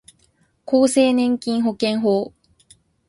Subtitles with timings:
[0.65, 2.33] 厚生年金保険法